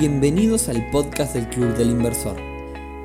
Bienvenidos 0.00 0.70
al 0.70 0.88
podcast 0.88 1.34
del 1.34 1.46
Club 1.50 1.76
del 1.76 1.90
Inversor, 1.90 2.34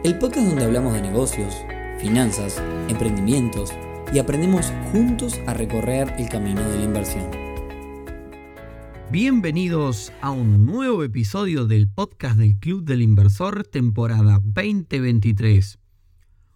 el 0.06 0.18
podcast 0.18 0.48
donde 0.48 0.64
hablamos 0.64 0.94
de 0.94 1.02
negocios, 1.02 1.54
finanzas, 2.00 2.64
emprendimientos 2.88 3.74
y 4.14 4.20
aprendemos 4.20 4.72
juntos 4.94 5.38
a 5.46 5.54
recorrer 5.54 6.14
el 6.18 6.30
camino 6.30 6.62
de 6.62 6.78
la 6.78 6.84
inversión. 6.86 7.30
Bienvenidos 9.12 10.14
a 10.22 10.32
un 10.32 10.66
nuevo 10.66 11.04
episodio 11.04 11.68
del 11.68 11.90
podcast 11.90 12.38
del 12.38 12.58
Club 12.60 12.86
del 12.86 13.02
Inversor 13.02 13.66
temporada 13.66 14.40
2023. 14.42 15.78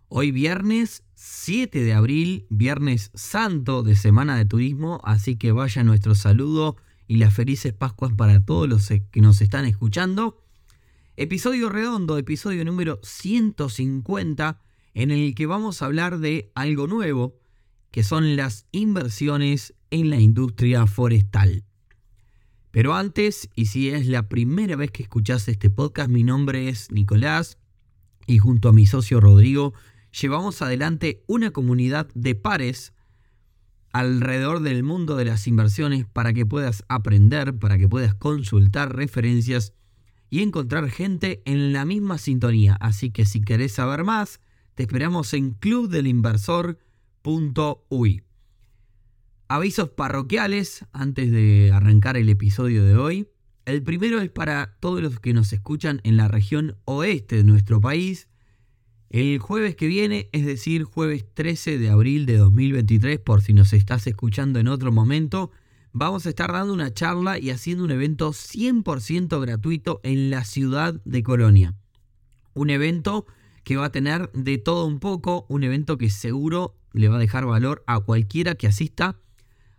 Hoy 0.07 0.31
viernes 0.31 1.03
7 1.15 1.83
de 1.83 1.93
abril, 1.93 2.47
viernes 2.49 3.11
santo 3.13 3.83
de 3.83 3.97
Semana 3.97 4.37
de 4.37 4.45
Turismo, 4.45 5.01
así 5.03 5.35
que 5.35 5.51
vaya 5.51 5.83
nuestro 5.83 6.15
saludo 6.15 6.77
y 7.10 7.18
las 7.18 7.34
felices 7.34 7.73
Pascuas 7.73 8.14
para 8.14 8.39
todos 8.46 8.70
los 8.70 8.88
que 8.88 9.20
nos 9.20 9.41
están 9.41 9.66
escuchando. 9.66 10.45
Episodio 11.17 11.67
redondo, 11.67 12.20
episodio 12.20 12.63
número 12.63 13.00
150, 13.02 14.62
en 14.94 15.09
el 15.09 15.34
que 15.34 15.48
vamos 15.48 15.81
a 15.81 15.88
hablar 15.88 16.20
de 16.20 16.52
algo 16.53 16.86
nuevo, 16.86 17.36
que 17.90 18.03
son 18.03 18.36
las 18.36 18.67
inversiones 18.72 19.73
en 19.90 20.12
la 20.12 20.20
industria 20.20 20.86
forestal. 20.86 21.64
Pero 22.70 22.94
antes, 22.94 23.50
y 23.55 23.66
si 23.66 23.89
es 23.89 24.05
la 24.05 24.30
primera 24.30 24.76
vez 24.76 24.91
que 24.91 25.02
escuchas 25.02 25.48
este 25.48 25.72
podcast, 25.72 26.12
mi 26.12 26.23
nombre 26.23 26.70
es 26.70 26.91
Nicolás 26.91 27.58
y 28.28 28.38
junto 28.38 28.70
a 28.70 28.73
mi 28.73 28.86
socio 28.86 29.20
Rodrigo 29.20 29.73
llevamos 30.12 30.62
adelante 30.62 31.23
una 31.26 31.50
comunidad 31.50 32.08
de 32.14 32.36
pares 32.36 32.94
alrededor 33.91 34.61
del 34.61 34.84
mundo 34.84 35.16
de 35.16 35.25
las 35.25 35.48
inversiones 35.48 36.05
para 36.05 36.34
que 36.34 36.45
puedas 36.45 36.84
aprender, 36.88 37.57
para 37.57 37.77
que 37.77 37.88
puedas 37.88 38.13
consultar 38.13 38.95
referencias 38.95 39.73
y 40.30 40.41
encontrar 40.41 40.89
gente 40.89 41.41
en 41.45 41.73
la 41.73 41.86
misma 41.86 42.17
sintonía. 42.17 42.75
Así 42.80 43.11
que 43.11 43.25
si 43.25 43.41
querés 43.41 43.73
saber 43.73 44.03
más, 44.03 44.39
te 44.75 44.83
esperamos 44.83 45.33
en 45.33 45.52
clubdelinversor.uy. 45.52 48.23
Avisos 49.47 49.89
parroquiales 49.89 50.86
antes 50.94 51.31
de 51.31 51.71
arrancar 51.73 52.17
el 52.17 52.30
episodio 52.30 52.86
de 52.86 52.95
hoy. 52.95 53.27
El 53.66 53.81
primero 53.83 54.21
es 54.21 54.30
para 54.30 54.77
todos 54.80 55.02
los 55.02 55.19
que 55.19 55.33
nos 55.33 55.52
escuchan 55.52 55.99
en 56.03 56.17
la 56.17 56.27
región 56.27 56.77
oeste 56.86 57.38
de 57.38 57.44
nuestro 57.44 57.81
país 57.81 58.28
el 59.09 59.39
jueves 59.39 59.75
que 59.75 59.88
viene, 59.88 60.29
es 60.31 60.45
decir, 60.45 60.83
jueves 60.83 61.25
13 61.33 61.79
de 61.79 61.89
abril 61.89 62.27
de 62.27 62.38
2023, 62.38 63.19
por 63.19 63.41
si 63.41 63.53
nos 63.53 63.73
estás 63.73 64.05
escuchando 64.05 64.59
en 64.59 64.67
otro 64.67 64.91
momento, 64.91 65.52
vamos 65.93 66.25
a 66.25 66.29
estar 66.29 66.52
dando 66.52 66.73
una 66.73 66.93
charla 66.93 67.39
y 67.39 67.49
haciendo 67.49 67.83
un 67.83 67.91
evento 67.91 68.31
100% 68.31 69.41
gratuito 69.41 69.99
en 70.03 70.30
la 70.30 70.43
ciudad 70.43 71.02
de 71.05 71.23
Colonia. 71.23 71.73
Un 72.53 72.69
evento 72.69 73.25
que 73.63 73.77
va 73.77 73.85
a 73.85 73.91
tener 73.91 74.31
de 74.33 74.59
todo 74.59 74.85
un 74.85 74.99
poco, 74.99 75.47
un 75.49 75.63
evento 75.63 75.97
que 75.97 76.11
seguro 76.11 76.75
le 76.93 77.07
va 77.07 77.15
a 77.15 77.19
dejar 77.19 77.45
valor 77.47 77.83
a 77.87 77.99
cualquiera 78.02 78.53
que 78.55 78.67
asista. 78.67 79.19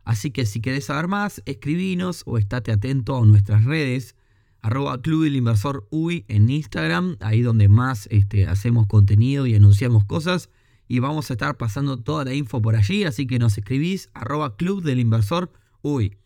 Así 0.02 0.32
que 0.32 0.44
si 0.44 0.60
querés 0.60 0.86
saber 0.86 1.06
más, 1.06 1.40
escribinos 1.46 2.24
o 2.26 2.36
estate 2.36 2.72
atento 2.72 3.16
a 3.16 3.24
nuestras 3.26 3.64
redes 3.64 4.16
arroba 4.62 5.00
Club 5.00 5.24
del 5.24 5.36
Inversor 5.36 5.86
UI 5.90 6.24
en 6.28 6.50
Instagram, 6.50 7.16
ahí 7.20 7.42
donde 7.42 7.68
más 7.68 8.06
este, 8.10 8.46
hacemos 8.46 8.86
contenido 8.86 9.46
y 9.46 9.54
anunciamos 9.54 10.04
cosas. 10.04 10.50
Y 10.88 10.98
vamos 10.98 11.30
a 11.30 11.34
estar 11.34 11.56
pasando 11.56 11.98
toda 11.98 12.24
la 12.24 12.34
info 12.34 12.60
por 12.60 12.76
allí, 12.76 13.04
así 13.04 13.26
que 13.26 13.38
nos 13.38 13.56
escribís 13.56 14.10
arroba 14.12 14.56
Club 14.56 14.82
del 14.82 14.98
Inversor 14.98 15.52
UI. 15.82 16.16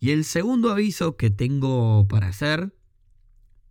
Y 0.00 0.10
el 0.10 0.24
segundo 0.24 0.70
aviso 0.70 1.16
que 1.16 1.30
tengo 1.30 2.06
para 2.08 2.28
hacer, 2.28 2.74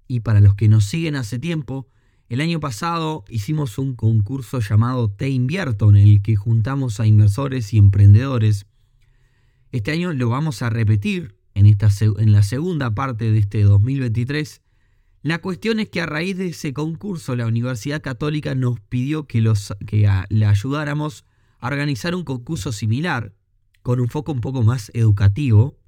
y 0.08 0.22
para 0.22 0.40
los 0.40 0.56
que 0.56 0.68
nos 0.68 0.86
siguen 0.86 1.16
hace 1.16 1.40
tiempo, 1.40 1.88
el 2.28 2.42
año 2.42 2.60
pasado 2.60 3.24
hicimos 3.30 3.78
un 3.78 3.96
concurso 3.96 4.60
llamado 4.60 5.12
Te 5.12 5.30
Invierto, 5.30 5.90
en 5.90 5.98
el 5.98 6.22
que 6.22 6.36
juntamos 6.36 7.00
a 7.00 7.06
inversores 7.06 7.74
y 7.74 7.78
emprendedores. 7.78 8.66
Este 9.72 9.92
año 9.92 10.14
lo 10.14 10.30
vamos 10.30 10.62
a 10.62 10.70
repetir 10.70 11.35
en, 11.56 11.66
esta, 11.66 11.90
en 12.18 12.32
la 12.32 12.44
segunda 12.44 12.94
parte 12.94 13.32
de 13.32 13.40
este 13.40 13.64
2023. 13.64 14.62
La 15.24 15.40
cuestión 15.40 15.80
es 15.80 15.90
que 15.90 16.02
a 16.02 16.06
raíz 16.06 16.38
de 16.38 16.50
ese 16.50 16.72
concurso 16.74 17.36
la 17.36 17.48
Universidad 17.48 18.02
Católica 18.02 18.54
nos 18.54 18.80
pidió 18.80 19.26
que, 19.26 19.42
los, 19.42 19.74
que 19.88 20.08
le 20.30 20.46
ayudáramos 20.46 21.26
a 21.60 21.68
organizar 21.68 22.14
un 22.14 22.24
concurso 22.24 22.72
similar, 22.72 23.34
con 23.82 24.00
un 24.00 24.08
foco 24.08 24.32
un 24.32 24.42
poco 24.42 24.62
más 24.62 24.92
educativo. 24.94 25.80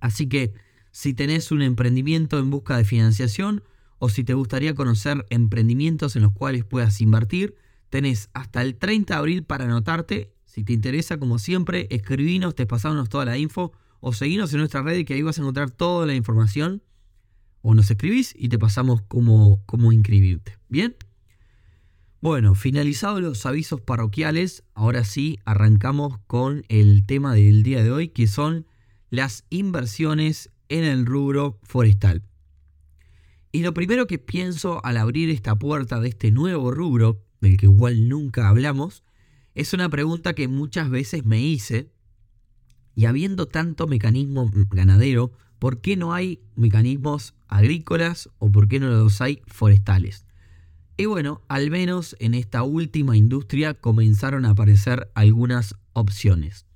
Así 0.00 0.26
que 0.26 0.54
si 0.90 1.12
tenés 1.12 1.50
un 1.50 1.62
emprendimiento 1.62 2.38
en 2.38 2.50
busca 2.50 2.76
de 2.76 2.84
financiación 2.84 3.62
o 3.98 4.08
si 4.08 4.24
te 4.24 4.34
gustaría 4.34 4.74
conocer 4.74 5.26
emprendimientos 5.30 6.16
en 6.16 6.22
los 6.22 6.32
cuales 6.32 6.64
puedas 6.64 7.00
invertir, 7.00 7.56
tenés 7.90 8.30
hasta 8.32 8.62
el 8.62 8.76
30 8.76 9.14
de 9.14 9.18
abril 9.18 9.44
para 9.44 9.64
anotarte. 9.64 10.32
Si 10.44 10.64
te 10.64 10.72
interesa, 10.72 11.18
como 11.18 11.38
siempre, 11.38 11.88
escribinos, 11.90 12.54
te 12.54 12.66
pasamos 12.66 13.08
toda 13.08 13.26
la 13.26 13.38
info 13.38 13.72
o 14.04 14.12
seguinos 14.12 14.52
en 14.52 14.58
nuestra 14.58 14.82
red 14.82 15.06
que 15.06 15.14
ahí 15.14 15.22
vas 15.22 15.38
a 15.38 15.42
encontrar 15.42 15.70
toda 15.70 16.06
la 16.06 16.14
información. 16.14 16.82
O 17.62 17.72
nos 17.72 17.88
escribís 17.88 18.34
y 18.36 18.48
te 18.48 18.58
pasamos 18.58 19.00
cómo, 19.02 19.62
cómo 19.64 19.92
inscribirte. 19.92 20.58
¿Bien? 20.68 20.96
Bueno, 22.20 22.56
finalizados 22.56 23.22
los 23.22 23.46
avisos 23.46 23.80
parroquiales, 23.80 24.64
ahora 24.74 25.04
sí 25.04 25.38
arrancamos 25.44 26.18
con 26.26 26.64
el 26.68 27.06
tema 27.06 27.32
del 27.32 27.62
día 27.62 27.84
de 27.84 27.92
hoy, 27.92 28.08
que 28.08 28.26
son 28.26 28.66
las 29.08 29.44
inversiones 29.50 30.50
en 30.68 30.82
el 30.82 31.06
rubro 31.06 31.60
forestal. 31.62 32.24
Y 33.52 33.62
lo 33.62 33.72
primero 33.72 34.08
que 34.08 34.18
pienso 34.18 34.84
al 34.84 34.96
abrir 34.96 35.30
esta 35.30 35.54
puerta 35.54 36.00
de 36.00 36.08
este 36.08 36.32
nuevo 36.32 36.72
rubro, 36.72 37.22
del 37.40 37.56
que 37.56 37.66
igual 37.66 38.08
nunca 38.08 38.48
hablamos, 38.48 39.04
es 39.54 39.72
una 39.72 39.88
pregunta 39.88 40.34
que 40.34 40.48
muchas 40.48 40.90
veces 40.90 41.24
me 41.24 41.40
hice 41.40 41.92
y 42.94 43.06
habiendo 43.06 43.46
tanto 43.46 43.86
mecanismo 43.86 44.50
ganadero, 44.70 45.32
¿por 45.58 45.80
qué 45.80 45.96
no 45.96 46.12
hay 46.12 46.40
mecanismos 46.56 47.34
agrícolas 47.48 48.28
o 48.38 48.50
por 48.50 48.68
qué 48.68 48.80
no 48.80 48.88
los 48.88 49.20
hay 49.20 49.42
forestales? 49.46 50.26
Y 50.96 51.06
bueno, 51.06 51.42
al 51.48 51.70
menos 51.70 52.16
en 52.20 52.34
esta 52.34 52.62
última 52.62 53.16
industria 53.16 53.74
comenzaron 53.74 54.44
a 54.44 54.50
aparecer 54.50 55.10
algunas 55.14 55.74
opciones. 55.94 56.66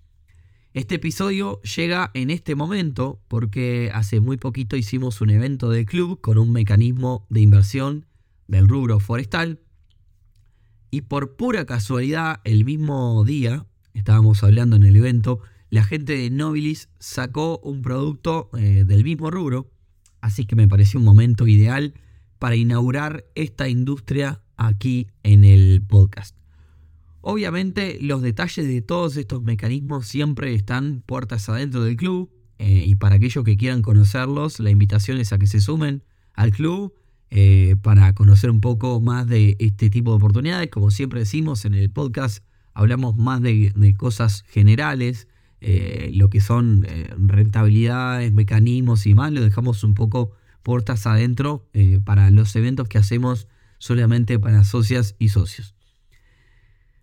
Este 0.72 0.97
episodio 0.97 1.60
llega 1.62 2.10
en 2.15 2.31
este 2.31 2.54
momento 2.54 3.21
porque 3.28 3.91
hace 3.94 4.21
muy 4.21 4.37
poquito 4.37 4.77
hicimos 4.77 5.21
un 5.21 5.31
evento 5.31 5.71
de 5.71 5.87
club 5.87 6.21
con 6.21 6.38
un 6.38 6.53
mecanismo 6.53 7.27
de 7.31 7.41
inversión 7.41 8.06
del 8.47 8.69
rubro 8.69 9.00
forestal 9.00 9.60
y 10.91 11.03
por 11.03 11.37
pura 11.37 11.66
casualidad 11.66 12.41
el 12.44 12.65
mismo 12.65 13.25
día, 13.25 13.66
estábamos 13.94 14.43
hablando 14.43 14.77
en 14.77 14.84
el 14.84 14.97
evento, 14.97 15.41
la 15.71 15.84
gente 15.84 16.16
de 16.16 16.31
Nobilis 16.31 16.88
sacó 16.99 17.59
un 17.59 17.82
producto 17.82 18.50
eh, 18.56 18.84
del 18.87 19.03
mismo 19.04 19.31
rubro, 19.31 19.71
así 20.21 20.47
que 20.47 20.56
me 20.56 20.69
pareció 20.69 21.00
un 21.00 21.06
momento 21.06 21.47
ideal 21.47 21.94
para 22.38 22.56
inaugurar 22.56 23.25
esta 23.34 23.69
industria 23.69 24.43
aquí 24.56 25.09
en 25.22 25.44
el 25.44 25.82
podcast. 25.87 26.37
Obviamente 27.21 27.99
los 28.00 28.22
detalles 28.22 28.69
de 28.69 28.81
todos 28.82 29.16
estos 29.16 29.43
mecanismos 29.43 30.06
siempre 30.06 30.54
están 30.54 31.03
puertas 31.04 31.49
adentro 31.49 31.83
del 31.83 31.97
club 31.97 32.31
eh, 32.59 32.84
y 32.87 32.94
para 32.94 33.16
aquellos 33.16 33.44
que 33.44 33.56
quieran 33.56 33.83
conocerlos, 33.83 34.60
la 34.60 34.71
invitación 34.71 35.19
es 35.19 35.33
a 35.33 35.38
que 35.38 35.48
se 35.48 35.60
sumen 35.60 36.04
al 36.34 36.53
club 36.53 36.94
eh, 37.31 37.75
para 37.83 38.15
conocer 38.15 38.50
un 38.50 38.60
poco 38.60 39.00
más 39.00 39.27
de 39.27 39.56
este 39.59 39.91
tipo 39.91 40.12
de 40.12 40.16
oportunidades. 40.19 40.71
Como 40.71 40.93
siempre 40.93 41.19
decimos 41.19 41.65
en 41.65 41.75
el 41.75 41.91
podcast, 41.91 42.44
hablamos 42.72 43.16
más 43.16 43.43
de 43.43 43.94
cosas 43.98 44.44
generales, 44.48 45.27
eh, 45.61 46.11
lo 46.15 46.28
que 46.28 46.41
son 46.41 46.87
eh, 46.89 47.09
rentabilidades, 47.17 48.33
mecanismos 48.33 49.06
y 49.06 49.15
más, 49.15 49.33
lo 49.33 49.42
dejamos 49.42 49.84
un 49.84 49.95
poco 49.95 50.33
puertas 50.63 51.07
adentro 51.07 51.69
eh, 51.72 52.01
para 52.04 52.30
los 52.30 52.54
eventos 52.57 52.89
que 52.89 52.98
hacemos 52.98 53.48
solamente 53.78 54.39
para 54.39 54.65
socias 54.65 55.16
y 55.19 55.30
socios. 55.30 55.75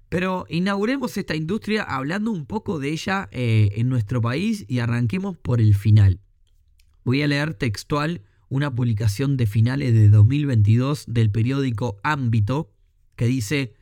Pero 0.10 0.46
inauguremos 0.50 1.18
esta 1.18 1.36
industria 1.36 1.84
hablando 1.84 2.32
un 2.32 2.46
poco 2.46 2.78
de 2.78 2.92
ella 2.92 3.30
en 3.32 3.90
nuestro 3.90 4.22
país 4.22 4.64
y 4.68 4.78
arranquemos 4.78 5.38
por 5.38 5.60
el 5.60 5.74
final. 5.74 6.20
Voy 7.04 7.24
a 7.24 7.28
leer 7.28 7.56
textual 7.56 8.22
una 8.48 8.76
publicación 8.76 9.38
de 9.38 9.48
finales 9.48 9.92
de 9.96 10.10
2022 10.10 11.06
del 11.08 11.32
periódico 11.32 12.00
Ámbito 12.04 12.72
que 13.16 13.26
dice 13.26 13.74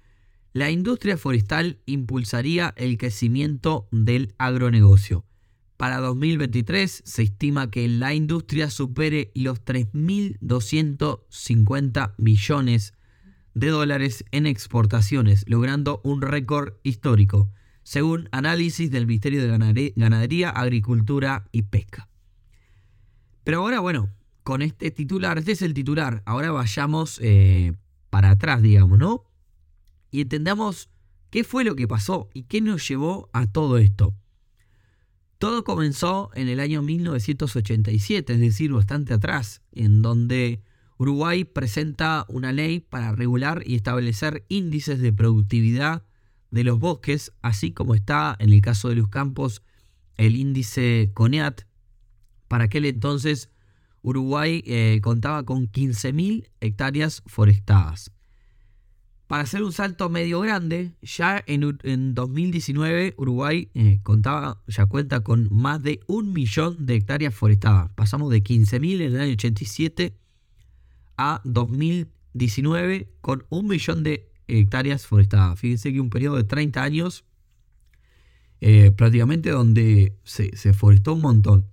la 0.53 0.71
industria 0.71 1.17
forestal 1.17 1.79
impulsaría 1.85 2.73
el 2.77 2.97
crecimiento 2.97 3.89
del 3.91 4.33
agronegocio. 4.37 5.25
Para 5.77 5.99
2023 5.99 7.03
se 7.05 7.23
estima 7.23 7.71
que 7.71 7.87
la 7.87 8.13
industria 8.13 8.69
supere 8.69 9.31
los 9.33 9.63
3.250 9.63 12.13
millones 12.17 12.93
de 13.53 13.69
dólares 13.69 14.25
en 14.31 14.45
exportaciones, 14.45 15.45
logrando 15.47 16.01
un 16.03 16.21
récord 16.21 16.73
histórico, 16.83 17.49
según 17.83 18.27
análisis 18.31 18.91
del 18.91 19.07
Ministerio 19.07 19.41
de 19.41 19.93
Ganadería, 19.95 20.49
Agricultura 20.49 21.47
y 21.51 21.63
Pesca. 21.63 22.07
Pero 23.43 23.61
ahora, 23.61 23.79
bueno, 23.79 24.11
con 24.43 24.61
este 24.61 24.91
titular. 24.91 25.37
Este 25.37 25.53
es 25.53 25.61
el 25.61 25.73
titular. 25.73 26.21
Ahora 26.25 26.51
vayamos 26.51 27.19
eh, 27.21 27.73
para 28.09 28.31
atrás, 28.31 28.61
digamos, 28.61 28.97
¿no? 28.97 29.23
Y 30.11 30.21
entendamos 30.21 30.89
qué 31.29 31.43
fue 31.43 31.63
lo 31.63 31.75
que 31.75 31.87
pasó 31.87 32.29
y 32.33 32.43
qué 32.43 32.61
nos 32.61 32.87
llevó 32.87 33.29
a 33.33 33.47
todo 33.47 33.77
esto. 33.77 34.13
Todo 35.37 35.63
comenzó 35.63 36.29
en 36.35 36.49
el 36.49 36.59
año 36.59 36.83
1987, 36.83 38.33
es 38.33 38.39
decir, 38.39 38.71
bastante 38.73 39.15
atrás, 39.15 39.63
en 39.71 40.03
donde 40.03 40.61
Uruguay 40.97 41.45
presenta 41.45 42.25
una 42.27 42.51
ley 42.51 42.79
para 42.79 43.13
regular 43.13 43.63
y 43.65 43.73
establecer 43.73 44.45
índices 44.49 44.99
de 44.99 45.11
productividad 45.11 46.03
de 46.51 46.63
los 46.63 46.79
bosques, 46.79 47.31
así 47.41 47.71
como 47.71 47.95
está 47.95 48.35
en 48.37 48.53
el 48.53 48.61
caso 48.61 48.89
de 48.89 48.95
los 48.97 49.07
campos 49.07 49.63
el 50.15 50.35
índice 50.35 51.09
CONEAT. 51.15 51.61
Para 52.47 52.65
aquel 52.65 52.85
entonces 52.85 53.49
Uruguay 54.03 54.63
eh, 54.67 54.99
contaba 55.01 55.43
con 55.43 55.71
15.000 55.71 56.49
hectáreas 56.59 57.23
forestadas. 57.25 58.11
Para 59.31 59.43
hacer 59.43 59.63
un 59.63 59.71
salto 59.71 60.09
medio 60.09 60.41
grande, 60.41 60.91
ya 61.01 61.41
en, 61.47 62.13
2019 62.13 63.13
Uruguay 63.15 63.69
eh, 63.73 64.01
contaba, 64.03 64.61
ya 64.67 64.87
cuenta 64.87 65.21
con 65.21 65.47
más 65.49 65.81
de 65.81 66.01
un 66.07 66.33
millón 66.33 66.85
de 66.85 66.95
hectáreas 66.95 67.33
forestadas. 67.33 67.89
Pasamos 67.95 68.29
de 68.29 68.43
15.000 68.43 68.95
en 68.95 69.15
el 69.15 69.21
año 69.21 69.31
87 69.31 70.13
a 71.15 71.39
2019 71.45 73.07
con 73.21 73.45
un 73.47 73.67
millón 73.67 74.03
de 74.03 74.29
hectáreas 74.49 75.07
forestadas. 75.07 75.57
Fíjense 75.57 75.93
que 75.93 76.01
un 76.01 76.09
periodo 76.09 76.35
de 76.35 76.43
30 76.43 76.83
años 76.83 77.23
eh, 78.59 78.91
prácticamente 78.91 79.49
donde 79.51 80.13
se, 80.25 80.57
se 80.57 80.73
forestó 80.73 81.13
un 81.13 81.21
montón 81.21 81.67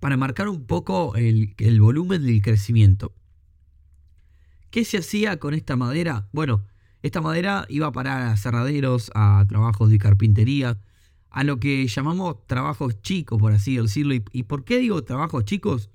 para 0.00 0.16
marcar 0.16 0.48
un 0.48 0.64
poco 0.64 1.16
el, 1.16 1.54
volumen 1.82 2.24
del 2.24 2.40
crecimiento. 2.40 3.12
¿Qué 4.70 4.86
se 4.86 4.96
hacía 4.96 5.38
con 5.38 5.52
esta 5.52 5.76
madera? 5.76 6.28
Bueno, 6.32 6.64
esta 7.02 7.20
madera 7.20 7.66
iba 7.68 7.92
para 7.92 8.32
aserraderos, 8.32 9.10
a 9.14 9.44
trabajos 9.48 9.90
de 9.90 9.98
carpintería, 9.98 10.78
a 11.30 11.44
lo 11.44 11.60
que 11.60 11.86
llamamos 11.86 12.46
trabajos 12.46 13.00
chicos, 13.02 13.38
por 13.38 13.52
así 13.52 13.76
decirlo. 13.76 14.14
¿Y, 14.14 14.42
por 14.44 14.64
qué 14.64 14.78
digo 14.78 15.02
trabajos 15.04 15.44
chicos? 15.44 15.90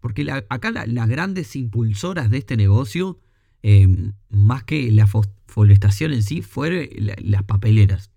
Porque 0.00 0.30
acá 0.48 0.70
las 0.70 1.08
grandes 1.08 1.54
impulsoras 1.56 2.30
de 2.30 2.38
este 2.38 2.56
negocio, 2.56 3.20
em, 3.62 4.12
más 4.28 4.64
que 4.64 4.90
la 4.90 5.06
forestación 5.46 6.12
en 6.12 6.22
sí, 6.22 6.42
fueron 6.42 6.88
las 7.22 7.44
papeleras. 7.44 8.10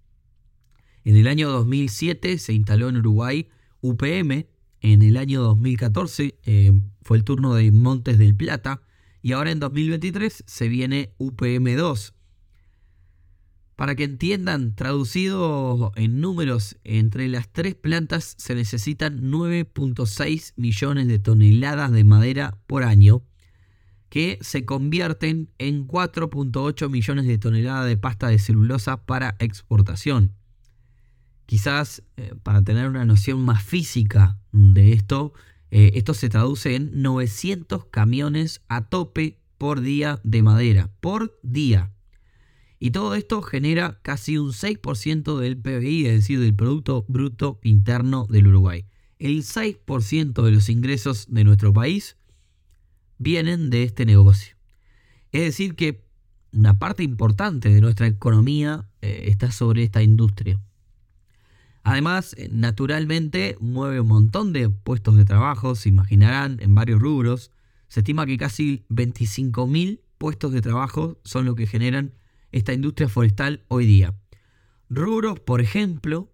En 1.06 1.16
el 1.16 1.28
año 1.28 1.50
2007 1.50 2.38
se 2.38 2.54
instaló 2.54 2.90
en 2.90 2.98
Uruguay 2.98 3.48
UPM, 3.82 4.48
en 4.82 5.02
el 5.02 5.18
año 5.18 5.42
2014 5.42 6.38
eh, 6.44 6.82
fue 7.02 7.18
el 7.18 7.24
turno 7.24 7.54
de 7.56 7.72
Montes 7.72 8.18
del 8.18 8.36
Plata 8.36 8.82
y 9.22 9.34
ahora 9.34 9.52
en 9.52 9.60
2023 9.60 10.44
se 10.46 10.68
viene 10.68 11.14
UPM2. 11.18 12.14
Para 13.78 13.94
que 13.94 14.06
entiendan, 14.06 14.74
traducido 14.74 15.92
en 15.96 16.20
números, 16.20 16.78
entre 16.84 17.28
las 17.28 17.48
tres 17.48 17.76
plantas 17.76 18.34
se 18.40 18.56
necesitan 18.56 19.32
9.6 19.32 20.54
millones 20.56 21.08
de 21.08 21.20
toneladas 21.20 21.92
de 21.92 22.04
madera 22.04 22.58
por 22.66 22.84
año, 22.84 23.22
que 24.10 24.40
se 24.42 24.66
convierten 24.66 25.52
en 25.60 25.88
4.8 25.88 26.90
millones 26.90 27.28
de 27.28 27.38
toneladas 27.38 27.86
de 27.86 27.98
pasta 27.98 28.30
de 28.30 28.40
celulosa 28.40 29.06
para 29.06 29.36
exportación. 29.38 30.34
Quizás 31.46 32.02
eh, 32.18 32.34
para 32.42 32.64
tener 32.64 32.90
una 32.90 33.06
noción 33.06 33.46
más 33.46 33.64
física 33.64 34.40
de 34.52 34.94
esto, 34.94 35.34
eh, 35.72 35.92
esto 35.96 36.14
se 36.14 36.30
traduce 36.30 36.76
en 36.76 37.02
900 37.02 37.86
camiones 37.86 38.62
a 38.68 38.88
tope 38.90 39.40
por 39.58 39.82
día 39.82 40.20
de 40.24 40.42
madera, 40.42 40.92
por 41.00 41.38
día. 41.44 41.92
Y 42.80 42.92
todo 42.92 43.16
esto 43.16 43.42
genera 43.42 44.00
casi 44.04 44.38
un 44.38 44.52
6% 44.52 45.40
del 45.40 45.58
PBI, 45.58 46.06
es 46.06 46.14
decir, 46.14 46.40
del 46.40 46.54
Producto 46.54 47.06
Bruto 47.08 47.60
Interno 47.64 48.28
del 48.30 48.48
Uruguay. 48.48 48.86
El 49.18 49.44
6% 49.44 50.44
de 50.44 50.52
los 50.52 50.70
ingresos 50.70 51.26
de 51.30 51.44
nuestro 51.44 51.74
país 51.74 52.18
vienen 53.18 53.72
de 53.72 53.84
este 53.84 54.06
negocio. 54.06 54.56
Es 55.32 55.42
decir, 55.42 55.76
que 55.76 56.06
una 56.52 56.78
parte 56.78 57.04
importante 57.04 57.70
de 57.70 57.82
nuestra 57.82 58.08
economía 58.08 58.90
eh, 59.02 59.26
está 59.28 59.52
sobre 59.52 59.84
esta 59.84 60.04
industria. 60.04 60.62
Además, 61.88 62.36
eh, 62.38 62.50
naturalmente 62.52 63.56
mueve 63.62 64.02
un 64.02 64.10
montón 64.10 64.52
de 64.52 64.70
puestos 64.70 65.16
de 65.16 65.24
trabajo, 65.24 65.74
se 65.74 65.88
imaginarán, 65.88 66.58
en 66.60 66.76
varios 66.76 67.00
rubros. 67.00 67.50
Se 67.88 68.02
estima 68.02 68.26
que 68.26 68.38
casi 68.38 68.84
25.000 68.90 70.02
puestos 70.18 70.52
de 70.52 70.60
trabajo 70.60 71.18
son 71.24 71.46
lo 71.46 71.56
que 71.56 71.66
generan 71.66 72.14
esta 72.52 72.74
industria 72.74 73.08
forestal 73.08 73.64
hoy 73.70 73.86
día. 73.86 74.14
Rubros, 74.90 75.40
por 75.40 75.62
ejemplo, 75.62 76.30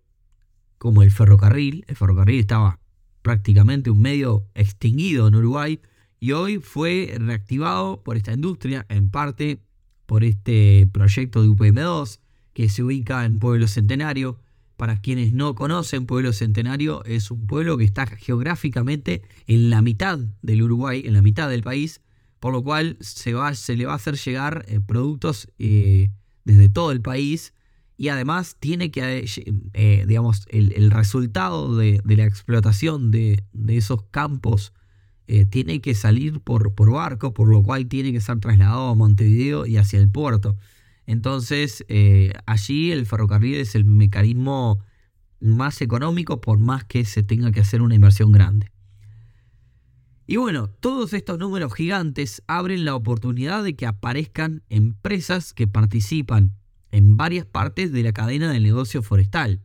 como 0.79 1.03
el 1.03 1.11
ferrocarril. 1.11 1.85
El 1.87 1.97
ferrocarril 1.97 2.39
estaba 2.39 2.79
prácticamente 3.21 3.91
un 3.91 4.01
medio 4.01 4.47
extinguido 4.55 5.27
en 5.27 5.35
Uruguay 5.35 5.79
y 6.19 6.31
hoy 6.31 6.57
fue 6.57 7.15
reactivado 7.19 8.01
por 8.01 8.17
esta 8.17 8.33
industria, 8.33 8.87
en 8.89 9.11
parte 9.11 9.61
por 10.07 10.23
este 10.23 10.89
proyecto 10.91 11.43
de 11.43 11.49
UPM2 11.49 12.21
que 12.53 12.69
se 12.69 12.81
ubica 12.81 13.23
en 13.23 13.37
Pueblo 13.37 13.67
Centenario 13.67 14.39
para 14.83 14.99
quienes 14.99 15.31
no 15.31 15.55
conocen, 15.55 16.05
Pueblo 16.05 16.33
Centenario 16.33 17.05
es 17.05 17.31
un 17.31 17.47
pueblo 17.47 17.77
que 17.77 17.85
está 17.85 18.05
geográficamente 18.05 19.21
en 19.47 19.69
la 19.69 19.81
mitad 19.81 20.19
del 20.41 20.61
Uruguay, 20.61 21.03
en 21.05 21.13
la 21.13 21.21
mitad 21.21 21.49
del 21.49 21.63
país, 21.63 22.01
por 22.41 22.51
lo 22.51 22.61
cual 22.65 22.97
se, 22.99 23.33
va, 23.33 23.55
se 23.55 23.77
le 23.77 23.85
va 23.85 23.93
a 23.93 23.95
hacer 23.95 24.17
llegar 24.17 24.65
eh, 24.67 24.81
productos 24.81 25.47
eh, 25.57 26.09
desde 26.43 26.67
todo 26.67 26.91
el 26.91 26.99
país 26.99 27.53
y 27.95 28.09
además 28.09 28.57
tiene 28.59 28.91
que, 28.91 29.25
eh, 29.71 30.03
digamos, 30.05 30.45
el, 30.49 30.91
resultado 30.91 31.77
de, 31.77 32.01
la 32.03 32.25
explotación 32.25 33.09
de, 33.09 33.41
esos 33.69 34.03
campos 34.11 34.73
tiene 35.49 35.79
que 35.79 35.95
salir 35.95 36.41
por, 36.41 36.75
por 36.75 36.91
barco, 36.91 37.33
por 37.33 37.47
lo 37.47 37.63
cual 37.63 37.87
tiene 37.87 38.11
que 38.11 38.19
ser 38.19 38.41
trasladado 38.41 38.89
a 38.89 38.95
Montevideo 38.95 39.65
y 39.65 39.77
hacia 39.77 39.99
el 39.99 40.09
puerto. 40.09 40.57
Entonces, 41.05 41.85
eh, 41.89 42.33
allí 42.45 42.91
el 42.91 43.05
ferrocarril 43.05 43.55
es 43.55 43.75
el 43.75 43.85
mecanismo 43.85 44.79
más 45.39 45.81
económico 45.81 46.39
por 46.39 46.59
más 46.59 46.85
que 46.85 47.03
se 47.05 47.23
tenga 47.23 47.51
que 47.51 47.59
hacer 47.59 47.81
una 47.81 47.95
inversión 47.95 48.31
grande. 48.31 48.71
Y 50.25 50.37
bueno, 50.37 50.69
todos 50.69 51.13
estos 51.13 51.37
números 51.37 51.73
gigantes 51.73 52.43
abren 52.47 52.85
la 52.85 52.95
oportunidad 52.95 53.63
de 53.63 53.75
que 53.75 53.85
aparezcan 53.85 54.63
empresas 54.69 55.53
que 55.53 55.67
participan 55.67 56.55
en 56.91 57.17
varias 57.17 57.45
partes 57.45 57.91
de 57.91 58.03
la 58.03 58.13
cadena 58.13 58.51
del 58.51 58.63
negocio 58.63 59.03
forestal. 59.03 59.61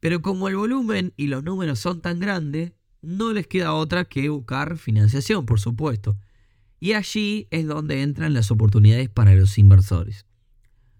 Pero 0.00 0.20
como 0.20 0.48
el 0.48 0.56
volumen 0.56 1.14
y 1.16 1.28
los 1.28 1.42
números 1.42 1.78
son 1.78 2.02
tan 2.02 2.20
grandes, 2.20 2.72
no 3.00 3.32
les 3.32 3.46
queda 3.46 3.72
otra 3.72 4.04
que 4.04 4.28
buscar 4.28 4.76
financiación, 4.76 5.46
por 5.46 5.58
supuesto. 5.58 6.18
Y 6.80 6.92
allí 6.92 7.48
es 7.50 7.66
donde 7.66 8.02
entran 8.02 8.34
las 8.34 8.50
oportunidades 8.50 9.08
para 9.08 9.34
los 9.34 9.58
inversores. 9.58 10.26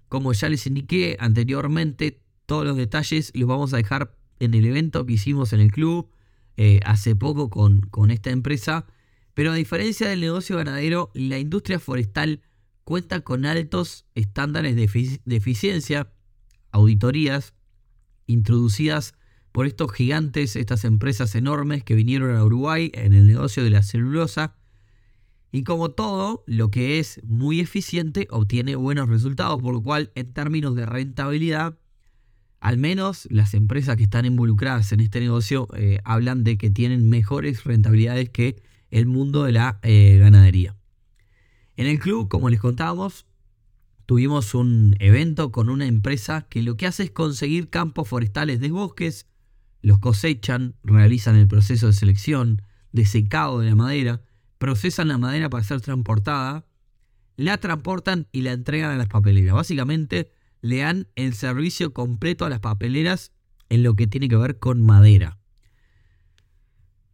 Como 0.09 0.33
ya 0.33 0.49
les 0.49 0.67
indiqué 0.67 1.17
anteriormente, 1.21 2.21
todos 2.47 2.65
los 2.65 2.77
detalles 2.77 3.31
los 3.35 3.49
vamos 3.49 3.73
a 3.75 3.77
dejar 3.77 4.17
en 4.41 4.55
el 4.55 4.65
evento 4.65 5.05
que 5.07 5.15
hicimos 5.15 5.53
en 5.53 5.61
el 5.61 5.71
club 5.71 6.11
eh, 6.57 6.81
hace 6.85 7.15
poco 7.15 7.51
con, 7.51 7.83
con 7.83 8.11
esta 8.11 8.31
empresa. 8.31 8.87
Pero 9.35 9.53
a 9.53 9.55
diferencia 9.55 10.09
del 10.09 10.21
negocio 10.21 10.57
ganadero, 10.57 11.11
la 11.15 11.39
industria 11.39 11.79
forestal 11.79 12.41
cuenta 12.83 13.21
con 13.21 13.45
altos 13.47 14.07
estándares 14.15 14.75
de, 14.75 15.21
de 15.25 15.37
eficiencia, 15.37 16.11
auditorías 16.73 17.55
introducidas 18.27 19.15
por 19.53 19.67
estos 19.67 19.93
gigantes, 19.93 20.57
estas 20.57 20.85
empresas 20.85 21.35
enormes 21.35 21.85
que 21.85 21.95
vinieron 21.95 22.35
a 22.35 22.45
Uruguay 22.45 22.91
en 22.95 23.13
el 23.13 23.27
negocio 23.27 23.63
de 23.63 23.71
la 23.71 23.83
celulosa 23.83 24.58
y 25.51 25.63
como 25.65 25.91
todo, 25.91 26.45
lo 26.47 26.71
que 26.71 26.99
es 26.99 27.21
muy 27.25 27.61
eficiente 27.61 28.29
obtiene 28.31 28.77
buenos 28.77 29.09
resultados, 29.09 29.61
por 29.63 29.73
lo 29.73 29.83
cual 29.83 30.13
en 30.15 30.33
términos 30.33 30.75
de 30.75 30.85
rentabilidad, 30.85 31.79
al 32.61 32.77
menos 32.77 33.27
las 33.31 33.55
empresas 33.55 33.97
que 33.97 34.03
están 34.03 34.27
involucradas 34.27 34.93
en 34.93 35.01
este 35.01 35.21
negocio 35.21 35.69
eh, 35.75 36.01
hablan 36.05 36.45
de 36.45 36.59
que 36.59 36.71
tienen 36.71 37.09
mejores 37.09 37.65
rentabilidades 37.65 38.29
que 38.29 38.63
el 38.91 39.07
mundo 39.07 39.45
de 39.45 39.53
la 39.53 39.79
eh, 39.83 40.19
ganadería. 40.19 40.77
En 41.77 41.87
el 41.87 41.99
club, 41.99 42.29
como 42.29 42.51
les 42.51 42.61
contábamos, 42.61 43.27
tuvimos 44.05 44.55
un 44.55 44.97
evento 44.99 45.51
con 45.53 45.71
una 45.71 45.87
empresa 45.87 46.47
que 46.51 46.63
lo 46.63 46.77
que 46.77 46.87
hace 46.87 47.05
es 47.05 47.11
conseguir 47.11 47.71
campos 47.71 48.09
forestales 48.09 48.61
de 48.61 48.71
bosques, 48.71 49.27
los 49.81 49.99
cosechan, 49.99 50.75
realizan 50.83 51.37
el 51.37 51.47
proceso 51.47 51.87
de 51.87 51.93
selección, 51.93 52.63
de 52.93 53.07
secado 53.07 53.61
de 53.61 53.69
la 53.69 53.77
madera, 53.77 54.23
procesan 54.59 55.09
la 55.09 55.19
madera 55.19 55.49
para 55.49 55.65
ser 55.65 55.81
transportada, 55.81 56.67
la 57.37 57.59
transportan 57.59 58.27
y 58.33 58.43
la 58.43 58.53
entregan 58.53 58.91
a 58.91 58.97
las 58.97 59.09
papeleras. 59.09 59.55
Básicamente 59.55 60.33
le 60.61 60.79
dan 60.79 61.09
el 61.15 61.35
servicio 61.35 61.93
completo 61.93 62.45
a 62.45 62.51
las 62.51 62.61
papeleras 62.61 63.33
en 63.69 63.83
lo 63.83 63.95
que 63.95 64.07
tiene 64.07 64.29
que 64.29 64.37
ver 64.37 64.59
con 64.59 64.85
madera. 64.85 65.39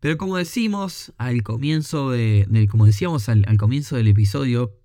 Pero 0.01 0.19
como 0.19 0.37
decimos 0.37 1.13
al 1.17 1.43
comienzo 1.43 2.11
de, 2.11 2.69
como 2.71 2.87
decíamos 2.87 3.29
al, 3.29 3.45
comienzo 3.57 3.97
del 3.97 4.09
episodio, 4.09 4.79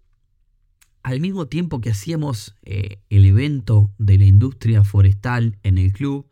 al 1.04 1.20
mismo 1.20 1.48
tiempo 1.48 1.82
que 1.82 1.90
hacíamos 1.90 2.56
eh, 2.64 3.02
el 3.10 3.26
evento 3.26 3.92
de 3.98 4.18
la 4.18 4.26
industria 4.26 4.84
forestal 4.84 5.58
en 5.64 5.78
el 5.78 5.92
club, 5.92 6.30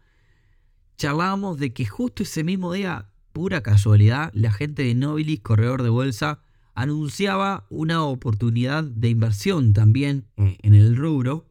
charlábamos 0.98 1.60
de 1.60 1.74
que 1.74 1.86
justo 1.86 2.24
ese 2.24 2.44
mismo 2.44 2.72
día, 2.72 3.10
pura 3.38 3.62
casualidad, 3.62 4.32
la 4.34 4.52
gente 4.52 4.82
de 4.82 4.96
Nobilis, 4.96 5.42
corredor 5.42 5.84
de 5.84 5.90
bolsa, 5.90 6.40
anunciaba 6.74 7.68
una 7.70 8.04
oportunidad 8.04 8.84
de 8.84 9.10
inversión 9.10 9.74
también 9.74 10.26
eh, 10.38 10.58
en 10.64 10.74
el 10.74 10.96
rubro. 10.96 11.46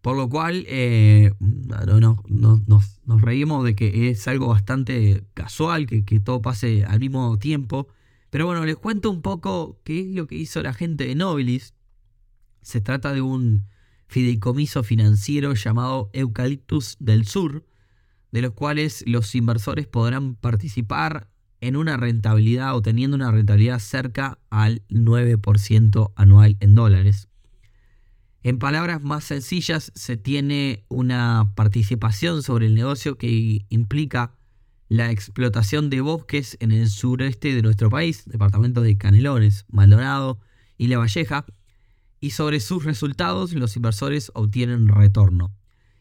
Por 0.00 0.16
lo 0.16 0.28
cual 0.28 0.64
eh, 0.66 1.30
nos, 1.38 2.98
reímos 3.06 3.64
de 3.64 3.76
que 3.76 4.10
es 4.10 4.26
algo 4.26 4.48
bastante 4.48 5.22
casual, 5.34 5.86
que, 5.86 6.04
que, 6.04 6.18
todo 6.18 6.42
pase 6.42 6.84
al 6.84 6.98
mismo 6.98 7.38
tiempo. 7.38 7.86
Pero 8.30 8.46
bueno, 8.46 8.64
les 8.64 8.74
cuento 8.74 9.08
un 9.08 9.22
poco 9.22 9.80
qué 9.84 10.00
es 10.00 10.16
lo 10.16 10.26
que 10.26 10.34
hizo 10.34 10.60
la 10.64 10.74
gente 10.74 11.06
de 11.06 11.14
Nobilis. 11.14 11.74
Se 12.60 12.80
trata 12.80 13.12
de 13.12 13.22
un 13.22 13.68
fideicomiso 14.08 14.82
financiero 14.82 15.54
llamado 15.54 16.10
Eucaliptus 16.12 16.96
del 16.98 17.24
Sur, 17.24 17.64
de 18.32 18.42
los 18.42 18.52
cuales 18.52 19.04
los 19.06 19.34
inversores 19.34 19.86
podrán 19.86 20.34
participar 20.34 21.28
en 21.60 21.76
una 21.76 21.96
rentabilidad 21.96 22.76
o 22.76 22.82
teniendo 22.82 23.16
una 23.16 23.30
rentabilidad 23.30 23.78
cerca 23.78 24.38
al 24.50 24.82
9% 24.88 26.12
anual 26.14 26.56
en 26.60 26.74
dólares. 26.74 27.28
En 28.42 28.58
palabras 28.58 29.02
más 29.02 29.24
sencillas, 29.24 29.92
se 29.94 30.16
tiene 30.16 30.84
una 30.88 31.52
participación 31.56 32.42
sobre 32.42 32.66
el 32.66 32.74
negocio 32.74 33.18
que 33.18 33.66
implica 33.68 34.34
la 34.88 35.10
explotación 35.10 35.90
de 35.90 36.00
bosques 36.00 36.56
en 36.60 36.72
el 36.72 36.88
sureste 36.88 37.54
de 37.54 37.62
nuestro 37.62 37.90
país, 37.90 38.24
departamentos 38.26 38.84
de 38.84 38.96
Canelones, 38.96 39.66
Maldonado 39.68 40.38
y 40.78 40.86
La 40.86 40.98
Valleja, 40.98 41.44
y 42.20 42.30
sobre 42.30 42.60
sus 42.60 42.84
resultados 42.84 43.52
los 43.52 43.76
inversores 43.76 44.30
obtienen 44.34 44.88
retorno. 44.88 45.52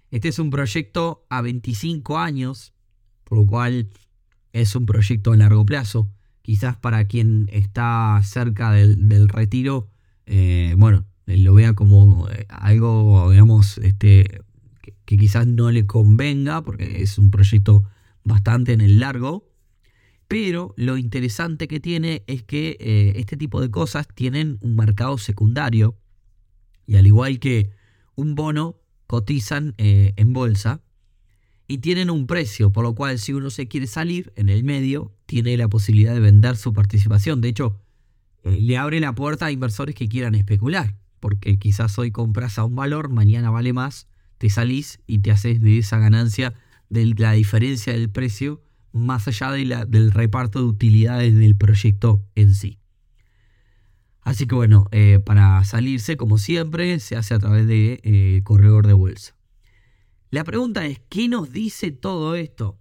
Este 0.10 0.30
es 0.30 0.40
un 0.40 0.50
proyecto 0.50 1.26
a 1.30 1.42
25 1.42 2.18
años, 2.18 2.74
por 3.24 3.40
lo 3.40 3.46
cual 3.46 3.90
es 4.54 4.76
un 4.76 4.86
proyecto 4.86 5.34
a 5.34 5.38
largo 5.38 5.66
plazo. 5.66 6.10
Quizás 6.42 6.78
para 6.78 7.06
quien 7.06 7.50
está 7.52 8.22
cerca 8.24 8.72
del, 8.72 9.28
retiro, 9.28 9.90
eh, 10.26 10.76
bueno, 10.78 11.06
lo 11.26 11.54
vea 11.54 11.74
como 11.74 12.30
eh, 12.30 12.46
algo, 12.50 13.32
digamos, 13.32 13.78
este, 13.80 14.42
que, 15.06 15.18
quizás 15.18 15.46
no 15.46 15.72
le 15.72 15.86
convenga, 15.86 16.62
porque 16.62 17.02
es 17.02 17.18
un 17.18 17.32
proyecto 17.32 17.84
bastante 18.24 18.72
en 18.72 18.82
el 18.82 19.00
largo. 19.00 19.52
Pero 20.30 20.74
lo 20.78 20.98
interesante 20.98 21.68
que 21.68 21.82
tiene 21.82 22.24
es 22.28 22.44
que 22.44 22.78
eh, 22.80 23.14
este 23.18 23.36
tipo 23.36 23.60
de 23.62 23.70
cosas 23.72 24.08
tienen 24.08 24.58
un 24.62 24.76
mercado 24.76 25.18
secundario. 25.18 25.98
Y 26.86 26.96
al 26.96 27.08
igual 27.08 27.40
que 27.40 27.72
un 28.16 28.36
bono, 28.36 28.78
cotizan 29.08 29.74
en 29.78 30.34
bolsa 30.34 30.82
y 31.68 31.80
tienen 31.80 32.10
un 32.10 32.28
precio, 32.28 32.72
por 32.72 32.84
lo 32.84 32.96
cual 32.96 33.20
si 33.20 33.34
uno 33.34 33.50
se 33.50 33.68
quiere 33.68 33.88
salir 33.88 34.32
en 34.36 34.50
el 34.50 34.64
medio, 34.64 35.14
tiene 35.26 35.58
la 35.58 35.68
posibilidad 35.68 36.14
de 36.14 36.22
vender 36.22 36.56
su 36.56 36.74
participación. 36.74 37.42
De 37.42 37.50
hecho, 37.50 37.78
eh, 38.44 38.58
le 38.62 38.78
abre 38.78 39.00
la 39.00 39.14
puerta 39.14 39.48
a 39.48 39.52
inversores 39.52 39.94
que 39.94 40.08
quieran 40.08 40.36
especular, 40.36 40.96
porque 41.20 41.60
quizás 41.60 41.98
hoy 42.00 42.12
compras 42.12 42.58
a 42.58 42.64
un 42.64 42.76
valor, 42.76 43.10
mañana 43.10 43.50
vale 43.50 43.74
más, 43.74 44.08
te 44.38 44.50
salís 44.50 45.00
y 45.08 45.20
te 45.20 45.32
haces 45.32 45.60
de 45.60 45.80
esa 45.80 46.00
ganancia 46.00 46.54
de 46.90 47.14
la 47.18 47.34
diferencia 47.34 47.92
del 47.92 48.10
precio 48.10 48.64
más 48.94 49.28
allá 49.28 49.52
de 49.52 49.66
la, 49.66 49.86
del 49.86 50.12
reparto 50.12 50.60
de 50.60 50.66
utilidades 50.66 51.36
del 51.36 51.56
proyecto 51.56 52.24
en 52.36 52.56
sí. 52.56 52.80
Así 54.28 54.46
que 54.46 54.56
bueno, 54.56 54.88
eh, 54.92 55.20
para 55.26 55.64
salirse, 55.64 56.18
como 56.18 56.38
siempre, 56.38 57.00
se 57.00 57.16
hace 57.16 57.34
a 57.34 57.40
través 57.40 57.66
de 57.66 58.02
eh, 58.04 58.42
corredor 58.44 58.86
de 58.86 58.92
bolsa. 58.92 59.38
La 60.32 60.44
pregunta 60.44 60.86
es, 60.86 61.00
¿qué 61.08 61.30
nos 61.30 61.54
dice 61.54 61.92
todo 61.92 62.36
esto? 62.36 62.78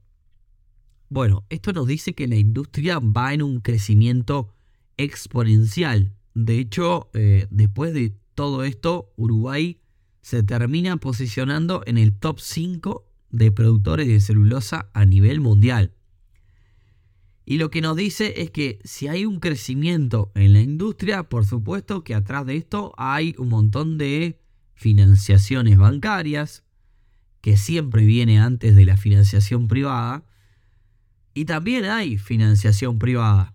Bueno, 1.09 1.45
esto 1.49 1.73
nos 1.73 1.87
dice 1.87 2.15
que 2.15 2.27
la 2.27 2.35
industria 2.35 2.99
va 2.99 3.33
en 3.33 3.43
un 3.43 3.61
crecimiento 3.61 4.57
exponencial. 4.97 6.17
De 6.35 6.59
hecho, 6.59 7.11
eh, 7.15 7.47
después 7.51 7.95
de 7.95 8.17
todo 8.35 8.65
esto, 8.65 9.13
Uruguay 9.15 9.79
se 10.23 10.43
termina 10.43 10.97
posicionando 10.97 11.85
en 11.87 11.97
el 11.97 12.13
top 12.13 12.41
5 12.41 13.07
de 13.31 13.53
productores 13.53 14.09
de 14.09 14.21
celulosa 14.21 14.91
a 14.95 15.05
nivel 15.05 15.41
mundial. 15.41 15.93
Y 17.49 17.59
lo 17.59 17.71
que 17.71 17.81
nos 17.81 17.97
dice 17.97 18.43
es 18.43 18.51
que 18.51 18.81
si 18.83 19.07
hay 19.07 19.25
un 19.25 19.39
crecimiento 19.39 20.33
en 20.35 20.53
la 20.53 20.61
industria, 20.61 21.29
por 21.29 21.47
supuesto 21.47 22.03
que 22.03 22.17
atrás 22.17 22.45
de 22.45 22.57
esto 22.57 22.93
hay 22.99 23.37
un 23.39 23.49
montón 23.49 23.99
de 23.99 24.41
financiaciones 24.75 25.79
bancarias, 25.79 26.65
que 27.41 27.57
siempre 27.57 28.05
viene 28.05 28.41
antes 28.41 28.75
de 28.75 28.85
la 28.85 28.97
financiación 28.97 29.69
privada. 29.69 30.25
Y 31.35 31.45
también 31.45 31.85
hay 31.85 32.19
financiación 32.19 32.99
privada. 32.99 33.55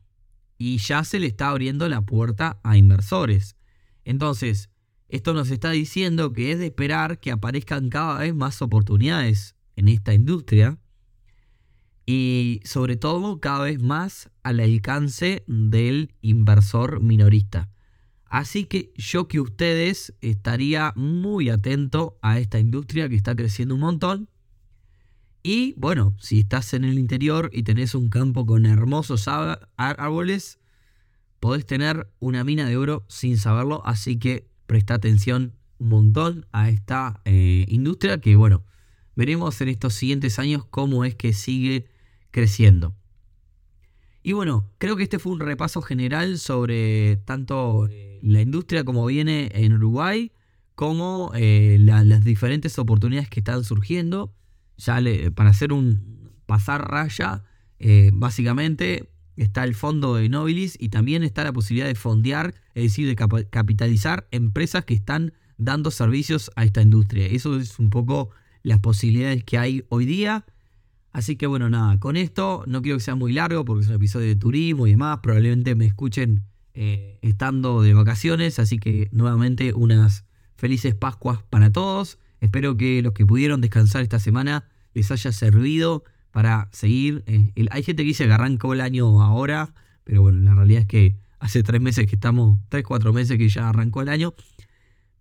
Y 0.58 0.78
ya 0.78 1.04
se 1.04 1.20
le 1.20 1.28
está 1.28 1.50
abriendo 1.50 1.90
la 1.90 2.02
puerta 2.02 2.62
a 2.64 2.78
inversores. 2.78 3.58
Entonces, 4.06 4.70
esto 5.10 5.34
nos 5.34 5.52
está 5.52 5.72
diciendo 5.72 6.32
que 6.32 6.54
es 6.54 6.60
de 6.60 6.68
esperar 6.68 7.20
que 7.20 7.32
aparezcan 7.32 7.90
cada 7.90 8.20
vez 8.20 8.34
más 8.34 8.62
oportunidades 8.62 9.58
en 9.76 9.90
esta 9.90 10.14
industria. 10.14 10.80
Y 12.14 12.60
sobre 12.66 12.98
todo 12.98 13.40
cada 13.40 13.64
vez 13.64 13.82
más 13.82 14.30
al 14.44 14.60
alcance 14.60 15.46
del 15.48 16.14
inversor 16.22 17.00
minorista. 17.00 17.70
Así 18.26 18.66
que 18.66 18.92
yo 18.98 19.30
que 19.30 19.40
ustedes 19.40 20.14
estaría 20.20 20.92
muy 20.98 21.48
atento 21.48 22.20
a 22.22 22.38
esta 22.38 22.60
industria 22.60 23.08
que 23.08 23.16
está 23.16 23.34
creciendo 23.34 23.76
un 23.76 23.80
montón. 23.80 24.30
Y 25.42 25.74
bueno, 25.78 26.14
si 26.20 26.42
estás 26.42 26.74
en 26.74 26.84
el 26.84 27.00
interior 27.00 27.50
y 27.54 27.64
tenés 27.64 27.96
un 27.96 28.10
campo 28.10 28.46
con 28.46 28.66
hermosos 28.66 29.30
árboles, 29.78 30.60
podés 31.40 31.66
tener 31.66 32.12
una 32.20 32.44
mina 32.44 32.68
de 32.68 32.76
oro 32.76 33.06
sin 33.08 33.38
saberlo. 33.38 33.84
Así 33.86 34.20
que 34.20 34.50
presta 34.68 34.96
atención 34.96 35.54
un 35.78 35.88
montón 35.88 36.46
a 36.52 36.70
esta 36.70 37.22
eh, 37.24 37.64
industria 37.70 38.20
que 38.20 38.36
bueno, 38.36 38.66
veremos 39.16 39.62
en 39.62 39.70
estos 39.70 39.94
siguientes 39.94 40.40
años 40.40 40.66
cómo 40.66 41.06
es 41.06 41.16
que 41.16 41.32
sigue 41.32 41.91
creciendo. 42.32 42.96
Y 44.24 44.34
bueno, 44.34 44.70
creo 44.78 44.96
que 44.96 45.04
este 45.04 45.20
fue 45.20 45.32
un 45.32 45.40
repaso 45.40 45.82
general 45.82 46.38
sobre 46.38 47.18
tanto 47.26 47.88
eh, 47.90 48.20
la 48.22 48.42
industria 48.42 48.84
como 48.84 49.06
viene 49.06 49.50
en 49.54 49.74
Uruguay, 49.74 50.32
como 50.76 51.32
eh, 51.36 51.78
las 51.80 52.24
diferentes 52.24 52.78
oportunidades 52.80 53.30
que 53.30 53.40
están 53.40 53.64
surgiendo. 53.64 54.34
Ya 54.78 55.00
para 55.36 55.52
hacer 55.52 55.74
un 55.74 56.32
pasar 56.46 56.90
raya, 56.90 57.44
eh, 57.80 58.12
básicamente 58.14 59.10
está 59.36 59.64
el 59.64 59.74
fondo 59.74 60.16
de 60.16 60.30
Nobilis 60.30 60.78
y 60.80 60.90
también 60.90 61.24
está 61.24 61.44
la 61.44 61.54
posibilidad 61.54 61.88
de 61.88 61.96
fondear, 61.96 62.54
es 62.76 62.84
decir, 62.84 63.08
de 63.08 63.16
capitalizar 63.50 64.28
empresas 64.32 64.86
que 64.86 64.94
están 64.94 65.34
dando 65.58 65.92
servicios 65.92 66.52
a 66.56 66.64
esta 66.64 66.82
industria. 66.82 67.28
Eso 67.28 67.58
es 67.58 67.80
un 67.80 67.90
poco 67.90 68.30
las 68.64 68.80
posibilidades 68.80 69.44
que 69.44 69.58
hay 69.58 69.84
hoy 69.90 70.06
día. 70.06 70.46
Así 71.12 71.36
que 71.36 71.48
bueno, 71.48 71.70
nada, 71.70 72.00
con 72.00 72.16
esto 72.16 72.64
no 72.68 72.82
quiero 72.82 72.98
que 72.98 73.04
sea 73.04 73.16
muy 73.16 73.34
largo 73.34 73.66
porque 73.66 73.84
es 73.84 73.90
un 73.90 73.96
episodio 73.96 74.28
de 74.28 74.36
turismo 74.36 74.88
y 74.88 74.92
demás. 74.92 75.20
Probablemente 75.22 75.76
me 75.76 75.86
escuchen 75.86 76.44
eh, 76.74 77.20
estando 77.22 77.82
de 77.82 77.94
vacaciones, 77.94 78.60
así 78.60 78.80
que 78.80 79.10
nuevamente 79.12 79.74
unas 79.74 80.26
felices 80.56 80.96
Pascuas 80.96 81.44
para 81.50 81.72
todos. 81.72 82.18
Espero 82.40 82.78
que 82.78 83.02
los 83.02 83.14
que 83.14 83.26
pudieron 83.26 83.60
descansar 83.62 84.04
esta 84.04 84.20
semana 84.20 84.66
les 84.94 85.12
haya 85.12 85.32
servido 85.32 86.04
para 86.32 86.70
seguir. 86.72 87.24
Eh, 87.28 87.54
hay 87.70 87.84
gente 87.84 88.04
que 88.04 88.08
dice 88.08 88.26
que 88.26 88.32
arrancó 88.32 88.74
el 88.74 88.82
año 88.82 89.22
ahora, 89.22 89.74
pero 90.06 90.22
bueno, 90.22 90.40
la 90.40 90.56
realidad 90.56 90.82
es 90.82 90.88
que 90.88 91.18
hace 91.40 91.62
tres 91.62 91.82
meses 91.82 92.08
que 92.08 92.16
estamos, 92.16 92.60
tres, 92.70 92.84
cuatro 92.84 93.12
meses 93.12 93.38
que 93.38 93.50
ya 93.50 93.68
arrancó 93.68 94.02
el 94.02 94.10
año. 94.10 94.34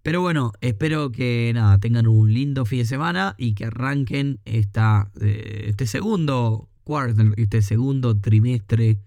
Pero 0.02 0.20
bueno, 0.22 0.52
espero 0.60 1.12
que 1.12 1.52
nada, 1.54 1.78
tengan 1.78 2.06
un 2.06 2.32
lindo 2.32 2.64
fin 2.64 2.80
de 2.80 2.84
semana 2.86 3.34
y 3.36 3.54
que 3.54 3.66
arranquen 3.66 4.40
esta, 4.44 5.10
eh, 5.20 5.66
este 5.68 5.86
segundo 5.86 6.68
quarter, 6.84 7.34
este 7.36 7.60
segundo 7.62 8.18
trimestre 8.18 8.98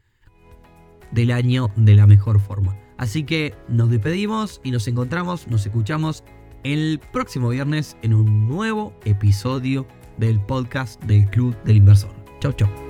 del 1.11 1.31
año 1.31 1.71
de 1.75 1.95
la 1.95 2.07
mejor 2.07 2.39
forma. 2.39 2.77
Así 2.97 3.23
que 3.23 3.55
nos 3.67 3.89
despedimos 3.89 4.61
y 4.63 4.71
nos 4.71 4.87
encontramos, 4.87 5.47
nos 5.47 5.65
escuchamos 5.65 6.23
el 6.63 6.99
próximo 7.11 7.49
viernes 7.49 7.97
en 8.01 8.13
un 8.13 8.47
nuevo 8.47 8.97
episodio 9.03 9.87
del 10.17 10.39
podcast 10.39 11.03
del 11.03 11.29
Club 11.29 11.55
del 11.63 11.77
Inversor. 11.77 12.11
Chau, 12.39 12.53
chau. 12.53 12.82